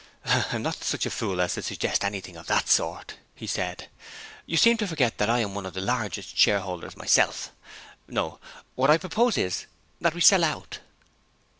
[0.25, 3.87] 'I'm not such a fool as to suggest anything of that sort,' he said.
[4.47, 7.51] 'You seem to forget that I am one of the largest shareholders myself.
[8.07, 8.39] No.
[8.73, 9.67] What I propose is
[9.99, 10.79] that we Sell Out.'